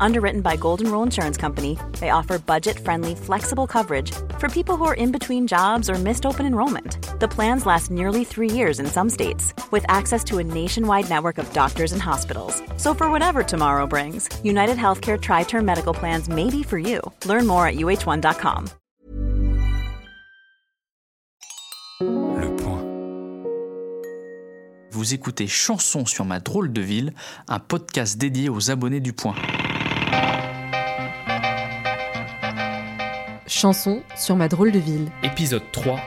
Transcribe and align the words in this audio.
Underwritten 0.00 0.40
by 0.40 0.56
Golden 0.56 0.90
Rule 0.90 1.02
Insurance 1.02 1.36
Company, 1.36 1.78
they 2.00 2.10
offer 2.10 2.38
budget 2.38 2.78
friendly, 2.78 3.14
flexible 3.14 3.66
coverage 3.66 4.12
for 4.38 4.48
people 4.48 4.76
who 4.76 4.84
are 4.84 4.94
in 4.94 5.12
between 5.12 5.46
jobs 5.46 5.88
or 5.90 5.94
missed 5.94 6.26
open 6.26 6.46
enrollment. 6.46 6.98
The 7.20 7.28
plans 7.28 7.66
last 7.66 7.90
nearly 7.90 8.24
three 8.24 8.50
years 8.50 8.78
in 8.78 8.86
some 8.86 9.10
states, 9.10 9.54
with 9.70 9.84
access 9.88 10.22
to 10.24 10.38
a 10.38 10.44
nationwide 10.44 11.08
network 11.08 11.38
of 11.38 11.52
doctors 11.52 11.92
and 11.92 12.02
hospitals. 12.02 12.62
So, 12.76 12.94
for 12.94 13.10
whatever 13.10 13.42
tomorrow 13.42 13.86
brings, 13.86 14.28
United 14.44 14.76
Healthcare 14.76 15.20
Tri 15.20 15.44
Term 15.44 15.64
Medical 15.64 15.94
Plans 15.94 16.28
may 16.28 16.50
be 16.50 16.62
for 16.62 16.78
you. 16.78 17.00
Learn 17.24 17.46
more 17.46 17.66
at 17.66 17.76
uh1.com. 17.76 18.66
Le 22.00 22.56
point. 22.56 22.82
Vous 24.90 25.14
écoutez 25.14 25.46
Chanson 25.46 26.04
sur 26.04 26.26
ma 26.26 26.40
drôle 26.40 26.72
de 26.72 26.82
ville, 26.82 27.14
un 27.48 27.58
podcast 27.58 28.18
dédié 28.18 28.50
aux 28.50 28.70
abonnés 28.70 29.00
du 29.00 29.14
point. 29.14 29.34
Chanson 33.46 34.02
sur 34.16 34.36
ma 34.36 34.48
drôle 34.48 34.70
de 34.70 34.78
ville. 34.78 35.10
Épisode 35.22 35.62
3, 35.72 35.98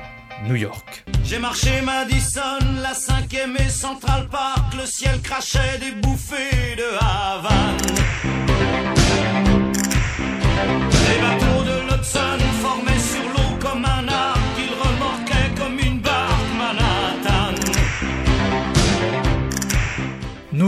New 0.46 0.56
York. 0.56 1.04
J'ai 1.24 1.40
marché 1.40 1.82
Madison, 1.82 2.60
la 2.82 2.94
cinquième 2.94 3.56
et 3.58 3.70
Central 3.70 4.28
Park, 4.30 4.74
le 4.78 4.86
ciel 4.86 5.20
crachait 5.22 5.80
des 5.80 5.92
bouffées 5.92 6.76
de 6.78 6.84
Havane. 7.00 7.99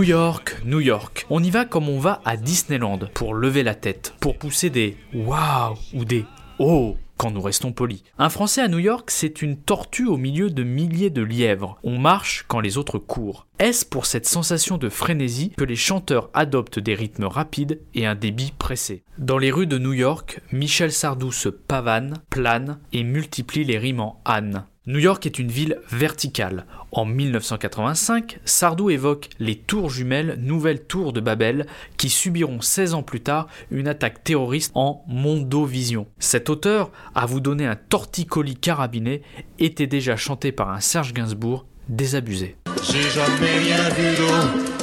New 0.01 0.07
York, 0.07 0.57
New 0.65 0.79
York. 0.79 1.27
On 1.29 1.43
y 1.43 1.51
va 1.51 1.63
comme 1.63 1.87
on 1.87 1.99
va 1.99 2.21
à 2.25 2.35
Disneyland, 2.35 2.97
pour 3.13 3.35
lever 3.35 3.61
la 3.61 3.75
tête, 3.75 4.15
pour 4.19 4.35
pousser 4.35 4.71
des 4.71 4.97
waouh 5.13 5.75
ou 5.93 6.05
des 6.05 6.25
oh 6.57 6.97
quand 7.17 7.29
nous 7.29 7.39
restons 7.39 7.71
polis. 7.71 8.01
Un 8.17 8.29
Français 8.29 8.61
à 8.61 8.67
New 8.67 8.79
York, 8.79 9.11
c'est 9.11 9.43
une 9.43 9.57
tortue 9.57 10.07
au 10.07 10.17
milieu 10.17 10.49
de 10.49 10.63
milliers 10.63 11.11
de 11.11 11.21
lièvres. 11.21 11.77
On 11.83 11.99
marche 11.99 12.45
quand 12.47 12.61
les 12.61 12.79
autres 12.79 12.97
courent. 12.97 13.45
Est-ce 13.59 13.85
pour 13.85 14.07
cette 14.07 14.25
sensation 14.25 14.79
de 14.79 14.89
frénésie 14.89 15.53
que 15.55 15.63
les 15.63 15.75
chanteurs 15.75 16.31
adoptent 16.33 16.79
des 16.79 16.95
rythmes 16.95 17.25
rapides 17.25 17.79
et 17.93 18.07
un 18.07 18.15
débit 18.15 18.53
pressé? 18.57 19.03
Dans 19.19 19.37
les 19.37 19.51
rues 19.51 19.67
de 19.67 19.77
New 19.77 19.93
York, 19.93 20.41
Michel 20.51 20.91
Sardou 20.91 21.31
se 21.31 21.49
pavane, 21.49 22.15
plane 22.31 22.79
et 22.91 23.03
multiplie 23.03 23.65
les 23.65 23.77
rimes 23.77 23.99
en 23.99 24.19
Anne. 24.25 24.65
New 24.87 24.97
York 24.97 25.27
est 25.27 25.37
une 25.37 25.51
ville 25.51 25.77
verticale. 25.91 26.65
En 26.91 27.05
1985, 27.05 28.39
Sardou 28.45 28.89
évoque 28.89 29.29
les 29.37 29.55
tours 29.55 29.91
jumelles 29.91 30.39
Nouvelle 30.41 30.81
Tour 30.81 31.13
de 31.13 31.21
Babel 31.21 31.67
qui 31.97 32.09
subiront 32.09 32.61
16 32.61 32.95
ans 32.95 33.03
plus 33.03 33.21
tard 33.21 33.47
une 33.69 33.87
attaque 33.87 34.23
terroriste 34.23 34.71
en 34.73 35.03
Mondovision. 35.07 36.07
Cet 36.17 36.49
auteur, 36.49 36.91
à 37.13 37.27
vous 37.27 37.41
donner 37.41 37.67
un 37.67 37.75
torticolis 37.75 38.55
carabiné, 38.55 39.21
était 39.59 39.85
déjà 39.85 40.15
chanté 40.15 40.51
par 40.51 40.71
un 40.71 40.79
Serge 40.79 41.13
Gainsbourg 41.13 41.67
désabusé. 41.87 42.55
J'ai 42.81 43.07
jamais 43.11 43.59
rien 43.59 43.87
vu 43.89 44.17
d'eau, 44.17 44.33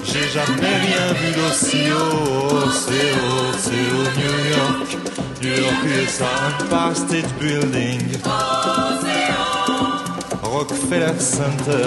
j'ai 0.04 0.28
jamais 0.28 0.76
rien 0.76 1.12
vu. 1.12 1.34
C'est 1.50 1.88
New 4.16 4.36
York. 4.52 4.96
New 5.42 5.56
York 5.56 5.82
Building. 7.40 8.00
Rockefeller 10.88 11.18
Center. 11.20 11.84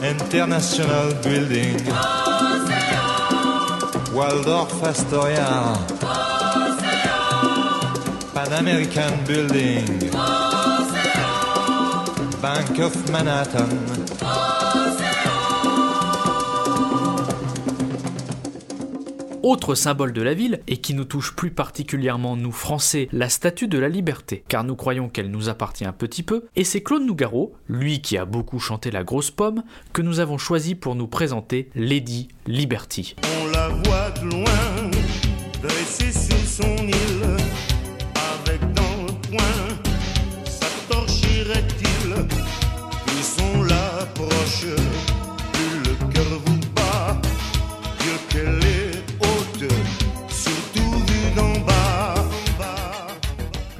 International 0.00 1.12
Building. 1.24 1.76
Waldorf 4.14 4.82
Astoria. 4.84 5.76
Pan 8.32 8.52
American 8.52 9.24
Building. 9.26 9.86
Bank 12.40 12.78
of 12.78 13.10
Manhattan. 13.10 14.49
Autre 19.42 19.74
symbole 19.74 20.12
de 20.12 20.20
la 20.20 20.34
ville, 20.34 20.60
et 20.68 20.76
qui 20.76 20.92
nous 20.92 21.04
touche 21.04 21.34
plus 21.34 21.50
particulièrement 21.50 22.36
nous 22.36 22.52
Français, 22.52 23.08
la 23.10 23.30
statue 23.30 23.68
de 23.68 23.78
la 23.78 23.88
liberté, 23.88 24.44
car 24.48 24.64
nous 24.64 24.76
croyons 24.76 25.08
qu'elle 25.08 25.30
nous 25.30 25.48
appartient 25.48 25.86
un 25.86 25.92
petit 25.92 26.22
peu, 26.22 26.44
et 26.56 26.64
c'est 26.64 26.82
Claude 26.82 27.04
Nougaro, 27.04 27.54
lui 27.66 28.02
qui 28.02 28.18
a 28.18 28.26
beaucoup 28.26 28.58
chanté 28.58 28.90
la 28.90 29.02
grosse 29.02 29.30
pomme, 29.30 29.62
que 29.94 30.02
nous 30.02 30.20
avons 30.20 30.36
choisi 30.36 30.74
pour 30.74 30.94
nous 30.94 31.06
présenter 31.06 31.70
Lady 31.74 32.28
Liberty. 32.46 33.16
On 33.42 33.46
la 33.50 33.68
voit 33.68 34.10
de 34.10 34.30
loin, 34.30 34.90
sur 35.98 36.46
son 36.46 36.76
île, 36.86 37.39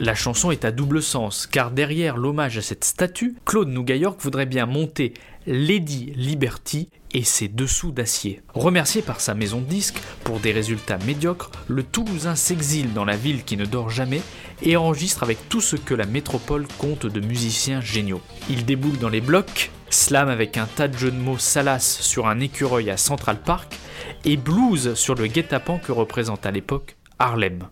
La 0.02 0.14
chanson 0.14 0.50
est 0.50 0.64
à 0.64 0.70
double 0.70 1.02
sens, 1.02 1.46
car 1.46 1.70
derrière 1.70 2.16
l'hommage 2.16 2.56
à 2.56 2.62
cette 2.62 2.84
statue, 2.84 3.36
Claude 3.44 3.68
Nougayork 3.68 4.18
voudrait 4.22 4.46
bien 4.46 4.64
monter 4.64 5.12
Lady 5.46 6.14
Liberty 6.16 6.88
et 7.12 7.22
ses 7.22 7.48
dessous 7.48 7.92
d'acier. 7.92 8.40
Remercié 8.54 9.02
par 9.02 9.20
sa 9.20 9.34
maison 9.34 9.60
de 9.60 9.66
disques 9.66 10.00
pour 10.24 10.40
des 10.40 10.52
résultats 10.52 10.96
médiocres, 11.04 11.50
le 11.68 11.82
Toulousain 11.82 12.34
s'exile 12.34 12.94
dans 12.94 13.04
la 13.04 13.18
ville 13.18 13.44
qui 13.44 13.58
ne 13.58 13.66
dort 13.66 13.90
jamais 13.90 14.22
et 14.62 14.74
enregistre 14.74 15.22
avec 15.22 15.50
tout 15.50 15.60
ce 15.60 15.76
que 15.76 15.92
la 15.92 16.06
métropole 16.06 16.66
compte 16.78 17.04
de 17.04 17.20
musiciens 17.20 17.82
géniaux. 17.82 18.22
Il 18.48 18.64
déboule 18.64 18.96
dans 18.96 19.10
les 19.10 19.20
blocs, 19.20 19.70
slam 19.90 20.30
avec 20.30 20.56
un 20.56 20.66
tas 20.66 20.88
de 20.88 20.96
jeux 20.96 21.10
de 21.10 21.18
mots 21.18 21.36
salaces 21.36 22.00
sur 22.00 22.26
un 22.26 22.40
écureuil 22.40 22.88
à 22.88 22.96
Central 22.96 23.36
Park 23.36 23.76
et 24.24 24.38
blues 24.38 24.94
sur 24.94 25.14
le 25.14 25.26
guet-apens 25.26 25.78
que 25.78 25.92
représente 25.92 26.46
à 26.46 26.50
l'époque 26.50 26.96
Harlem. 27.18 27.68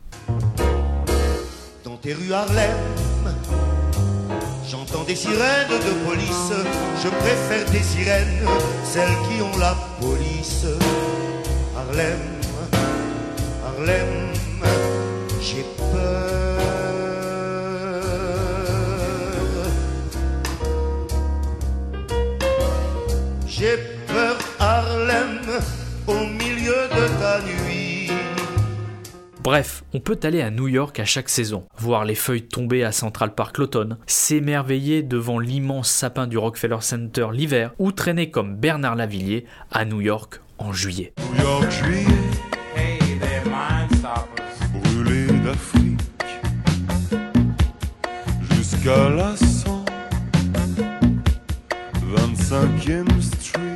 Dans 1.88 1.96
tes 1.96 2.12
rues 2.12 2.34
Harlem, 2.34 2.76
j'entends 4.70 5.04
des 5.04 5.16
sirènes 5.16 5.70
de 5.70 6.06
police. 6.06 6.52
Je 7.02 7.08
préfère 7.08 7.64
tes 7.64 7.82
sirènes, 7.82 8.44
celles 8.84 9.16
qui 9.26 9.40
ont 9.40 9.56
la 9.56 9.74
police. 9.98 10.66
Harlem, 11.74 12.18
Harlem, 13.64 14.32
j'ai 15.40 15.64
peur. 15.78 16.37
Bref, 29.58 29.82
on 29.92 29.98
peut 29.98 30.20
aller 30.22 30.40
à 30.40 30.52
New 30.52 30.68
York 30.68 31.00
à 31.00 31.04
chaque 31.04 31.28
saison, 31.28 31.66
voir 31.76 32.04
les 32.04 32.14
feuilles 32.14 32.46
tomber 32.46 32.84
à 32.84 32.92
Central 32.92 33.34
Park 33.34 33.58
l'automne, 33.58 33.98
s'émerveiller 34.06 35.02
devant 35.02 35.40
l'immense 35.40 35.90
sapin 35.90 36.28
du 36.28 36.38
Rockefeller 36.38 36.76
Center 36.80 37.26
l'hiver, 37.32 37.74
ou 37.80 37.90
traîner 37.90 38.30
comme 38.30 38.54
Bernard 38.54 38.94
Lavillier 38.94 39.46
à 39.72 39.84
New 39.84 40.00
York 40.00 40.40
en 40.58 40.72
juillet. 40.72 41.12
New 41.18 41.42
York 41.42 41.72
juillet, 41.72 42.06
Hey 42.76 42.98
there, 43.18 43.42
mind 43.46 43.98
stoppers. 43.98 44.44
brûlé 44.80 45.26
d'Afrique. 45.42 45.98
Jusqu'à 48.52 49.08
la 49.08 49.34
125e 52.14 53.20
Street. 53.20 53.67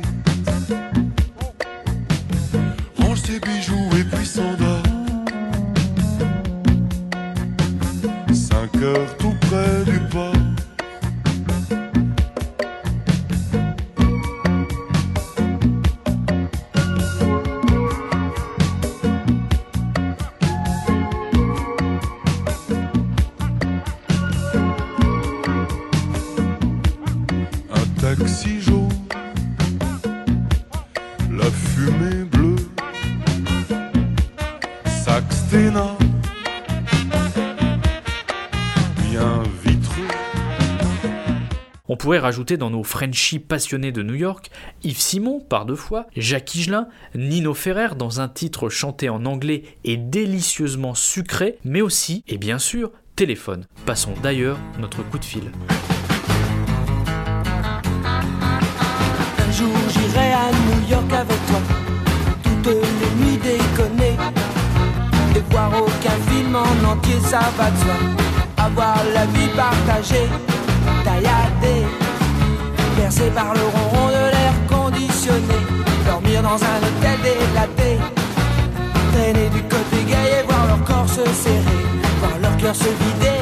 On 41.93 41.97
pourrait 41.97 42.17
rajouter 42.17 42.57
dans 42.57 42.71
nos 42.71 42.83
Frenchies 42.83 43.37
passionnés 43.37 43.91
de 43.91 44.01
New 44.01 44.15
York 44.15 44.49
Yves 44.83 44.99
Simon 44.99 45.39
par 45.41 45.65
deux 45.67 45.75
fois, 45.75 46.07
Jacques 46.15 46.55
Higelin, 46.55 46.87
Nino 47.13 47.53
Ferrer 47.53 47.95
dans 47.95 48.19
un 48.19 48.27
titre 48.27 48.69
chanté 48.69 49.09
en 49.09 49.25
anglais 49.25 49.61
et 49.83 49.95
délicieusement 49.95 50.95
sucré, 50.95 51.59
mais 51.63 51.81
aussi, 51.81 52.23
et 52.27 52.39
bien 52.39 52.57
sûr, 52.57 52.91
téléphone. 53.15 53.67
Passons 53.85 54.15
d'ailleurs 54.23 54.57
notre 54.79 55.03
coup 55.03 55.19
de 55.19 55.25
fil. 55.25 55.43
York 60.93 61.11
avec 61.11 61.45
toi, 61.47 61.61
toutes 62.43 62.67
les 62.67 63.11
nuits 63.19 63.37
déconner, 63.37 64.15
et 65.35 65.43
voir 65.49 65.71
aucun 65.75 66.17
film 66.29 66.55
en 66.55 66.91
entier, 66.91 67.19
ça 67.21 67.39
va 67.57 67.71
de 67.71 67.77
soi. 67.77 67.97
Avoir 68.57 68.97
la 69.13 69.25
vie 69.33 69.49
partagée, 69.55 70.29
tailladée, 71.03 71.85
bercé 72.95 73.27
par 73.31 73.53
le 73.55 73.65
ronron 73.73 74.07
de 74.09 74.25
l'air 74.33 74.55
conditionné, 74.69 75.59
dormir 76.05 76.43
dans 76.43 76.59
un 76.73 76.79
hôtel 76.85 77.17
délaté, 77.25 77.91
traîner 79.13 79.49
du 79.49 79.63
côté 79.63 79.97
gay 80.07 80.27
et 80.39 80.43
voir 80.47 80.67
leur 80.67 80.83
corps 80.83 81.09
se 81.09 81.25
serrer, 81.43 81.81
voir 82.19 82.37
leur 82.41 82.55
cœur 82.57 82.75
se 82.75 82.91
vider 83.01 83.32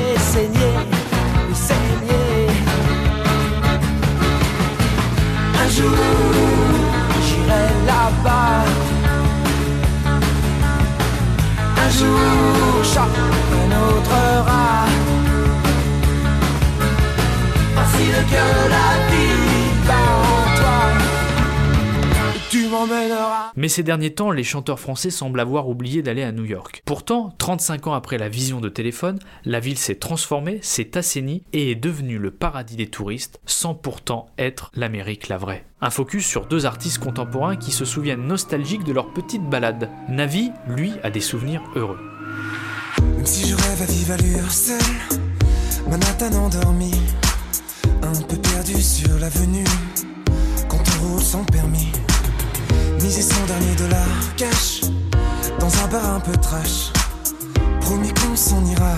La 18.09 19.11
vie 19.11 19.85
toi. 19.85 20.81
Tu 22.49 22.67
m'emmèneras. 22.67 23.51
Mais 23.55 23.67
ces 23.67 23.83
derniers 23.83 24.13
temps, 24.13 24.31
les 24.31 24.43
chanteurs 24.43 24.79
français 24.79 25.11
semblent 25.11 25.39
avoir 25.39 25.69
oublié 25.69 26.01
d'aller 26.01 26.23
à 26.23 26.31
New 26.31 26.45
York. 26.45 26.81
Pourtant, 26.85 27.33
35 27.37 27.87
ans 27.87 27.93
après 27.93 28.17
la 28.17 28.27
vision 28.27 28.59
de 28.59 28.69
téléphone, 28.69 29.19
la 29.45 29.59
ville 29.59 29.77
s'est 29.77 29.95
transformée, 29.95 30.57
s'est 30.63 30.97
assainie 30.97 31.43
et 31.53 31.71
est 31.71 31.75
devenue 31.75 32.17
le 32.17 32.31
paradis 32.31 32.75
des 32.75 32.87
touristes, 32.87 33.39
sans 33.45 33.75
pourtant 33.75 34.29
être 34.39 34.71
l'Amérique 34.73 35.27
la 35.27 35.37
vraie. 35.37 35.65
Un 35.79 35.91
focus 35.91 36.25
sur 36.25 36.47
deux 36.47 36.65
artistes 36.65 36.97
contemporains 36.97 37.55
qui 37.55 37.71
se 37.71 37.85
souviennent 37.85 38.25
nostalgiques 38.25 38.83
de 38.83 38.93
leur 38.93 39.13
petite 39.13 39.47
balade. 39.47 39.89
Navi, 40.09 40.51
lui, 40.67 40.93
a 41.03 41.11
des 41.11 41.21
souvenirs 41.21 41.61
heureux. 41.75 41.99
Même 43.15 43.25
si 43.27 43.47
je 43.47 43.55
rêve 43.55 43.81
à 43.81 43.85
vive 43.85 44.11
allure 44.11 44.51
seul, 44.51 44.81
Manhattan 45.87 46.33
endormi, 46.33 46.91
un 48.03 48.21
peu 48.27 48.37
perdu 48.37 48.81
sur 48.81 49.17
l'avenue, 49.19 49.65
quand 50.67 50.81
on 50.99 51.07
roule 51.07 51.21
sans 51.21 51.43
permis. 51.45 51.91
Miser 53.01 53.21
son 53.21 53.45
dernier 53.45 53.75
dollar 53.75 54.07
cash 54.37 54.81
dans 55.59 55.71
un 55.83 55.87
bar 55.87 56.15
un 56.15 56.19
peu 56.19 56.35
trash. 56.37 56.91
Promis 57.81 58.13
qu'on 58.13 58.35
s'en 58.35 58.63
ira, 58.65 58.95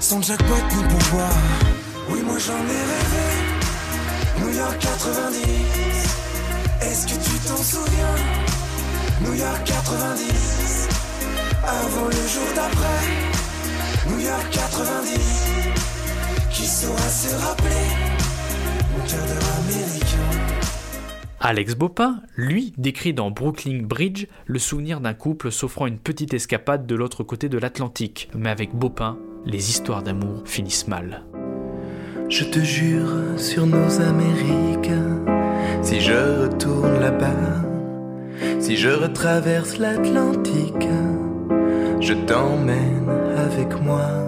sans 0.00 0.22
jackpot 0.22 0.54
ni 0.76 0.82
pourboire. 0.84 1.42
Oui, 2.10 2.20
moi 2.24 2.36
j'en 2.38 2.62
ai 2.76 2.82
rêvé. 2.92 3.26
New 4.40 4.56
York 4.56 4.78
90. 4.80 5.48
Est-ce 6.82 7.06
que 7.06 7.24
tu 7.24 7.38
t'en 7.46 7.56
souviens? 7.56 8.16
New 9.22 9.34
York 9.34 9.62
90. 9.64 10.88
Avant 11.64 12.06
le 12.06 12.12
jour 12.12 12.48
d'après. 12.54 13.02
New 14.08 14.20
York 14.20 14.46
90. 14.50 15.18
Qui 16.50 16.66
saura 16.66 17.08
se 17.08 17.34
rappeler? 17.44 18.11
Alex 21.44 21.74
Bopin, 21.74 22.22
lui, 22.36 22.72
décrit 22.78 23.12
dans 23.12 23.32
Brooklyn 23.32 23.82
Bridge 23.82 24.26
le 24.46 24.60
souvenir 24.60 25.00
d'un 25.00 25.12
couple 25.12 25.50
s'offrant 25.50 25.86
une 25.86 25.98
petite 25.98 26.34
escapade 26.34 26.86
de 26.86 26.94
l'autre 26.94 27.24
côté 27.24 27.48
de 27.48 27.58
l'Atlantique. 27.58 28.30
Mais 28.36 28.48
avec 28.48 28.74
Bopin, 28.74 29.18
les 29.44 29.70
histoires 29.70 30.04
d'amour 30.04 30.42
finissent 30.44 30.86
mal. 30.86 31.24
Je 32.28 32.44
te 32.44 32.60
jure 32.60 33.10
sur 33.38 33.66
nos 33.66 34.00
Amériques, 34.00 34.92
si 35.82 36.00
je 36.00 36.44
retourne 36.44 37.00
là-bas, 37.00 37.64
si 38.60 38.76
je 38.76 38.88
retraverse 38.88 39.78
l'Atlantique, 39.78 40.88
je 42.00 42.14
t'emmène 42.14 43.08
avec 43.36 43.82
moi. 43.82 44.21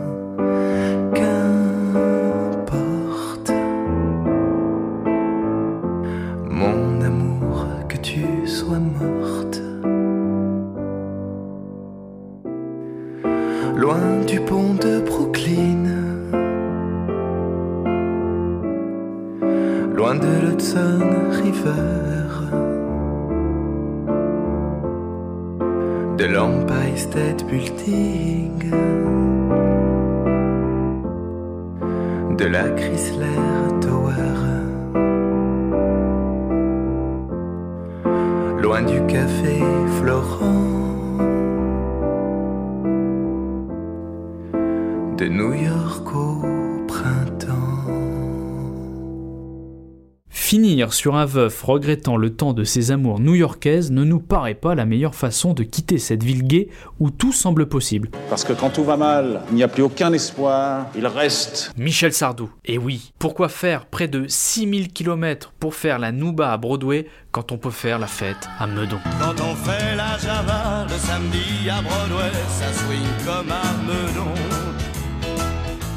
De 20.21 20.47
l'Hudson 20.47 21.01
River, 21.43 22.27
de 26.19 26.25
l'Empire 26.27 26.97
State 26.99 27.45
Building, 27.47 28.71
de 32.37 32.45
la 32.45 32.69
Chrysler 32.71 33.27
Tower, 33.81 34.39
loin 38.61 38.83
du 38.83 39.01
café 39.07 39.61
Florent, 39.99 41.19
de 45.17 45.29
New 45.29 45.55
York 45.55 46.15
au 46.15 46.34
Finir 50.55 50.93
sur 50.93 51.17
un 51.17 51.25
veuf 51.25 51.65
regrettant 51.65 52.17
le 52.17 52.31
temps 52.31 52.53
de 52.53 52.63
ses 52.63 52.93
amours 52.93 53.19
new-yorkaises 53.19 53.91
ne 53.91 54.05
nous 54.05 54.21
paraît 54.21 54.55
pas 54.55 54.77
la 54.77 54.85
meilleure 54.85 55.17
façon 55.17 55.53
de 55.53 55.65
quitter 55.65 55.99
cette 55.99 56.23
ville 56.23 56.45
gaie 56.45 56.69
où 57.01 57.11
tout 57.11 57.33
semble 57.33 57.69
possible. 57.69 58.09
Parce 58.31 58.45
que 58.45 58.53
quand 58.53 58.71
tout 58.71 58.85
va 58.85 58.97
mal, 58.97 59.43
il 59.51 59.57
n'y 59.57 59.65
a 59.65 59.69
plus 59.69 59.83
aucun 59.83 60.13
espoir, 60.13 60.87
il 60.97 61.09
reste. 61.09 61.73
Michel 61.77 62.13
Sardou. 62.13 62.51
Et 62.65 62.79
oui, 62.79 63.13
pourquoi 63.19 63.49
faire 63.49 63.87
près 63.87 64.07
de 64.07 64.27
6000 64.29 64.93
km 64.93 65.53
pour 65.59 65.75
faire 65.75 65.99
la 65.99 66.13
Nouba 66.13 66.53
à 66.53 66.57
Broadway 66.57 67.09
quand 67.33 67.51
on 67.51 67.59
peut 67.59 67.71
faire 67.71 67.99
la 67.99 68.07
fête 68.07 68.49
à 68.61 68.69
Meudon? 68.69 68.99
Quand 69.21 69.35
on 69.43 69.57
fait 69.57 69.97
la 69.97 70.17
Java 70.19 70.87
le 70.89 70.97
samedi 70.97 71.69
à 71.69 71.83
Broadway, 71.83 72.31
ça 72.49 72.73
swing 72.73 73.27
comme 73.27 73.51
à 73.51 73.65
Meudon. 73.85 74.31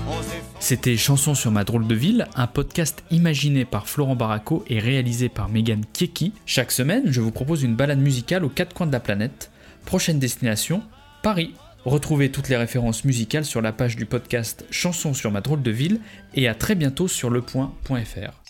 On 0.10 0.20
s'est 0.24 0.37
C'était 0.68 0.98
Chanson 0.98 1.34
sur 1.34 1.50
ma 1.50 1.64
drôle 1.64 1.88
de 1.88 1.96
ville, 1.96 2.28
un 2.36 2.46
podcast 2.46 3.02
imaginé 3.10 3.64
par 3.64 3.88
Florent 3.88 4.18
Baraco 4.18 4.66
et 4.68 4.80
réalisé 4.80 5.30
par 5.30 5.48
Megan 5.48 5.86
Kieki. 5.94 6.34
Chaque 6.46 6.74
semaine, 6.74 7.04
je 7.06 7.22
vous 7.22 7.32
propose 7.32 7.64
une 7.64 7.78
balade 7.78 8.02
musicale 8.02 8.44
aux 8.44 8.50
quatre 8.50 8.74
coins 8.74 8.86
de 8.86 8.92
la 8.92 9.00
planète. 9.00 9.50
Prochaine 9.86 10.20
destination, 10.20 10.84
Paris. 11.24 11.54
Retrouvez 11.86 12.34
toutes 12.34 12.50
les 12.50 12.58
références 12.58 13.06
musicales 13.06 13.46
sur 13.46 13.62
la 13.62 13.72
page 13.72 13.96
du 13.96 14.06
podcast 14.06 14.66
Chanson 14.70 15.14
sur 15.14 15.32
ma 15.32 15.40
drôle 15.40 15.62
de 15.62 15.72
ville 15.72 16.02
et 16.34 16.50
à 16.50 16.54
très 16.54 16.76
bientôt 16.76 17.08
sur 17.08 17.30
lepoint.fr. 17.30 18.47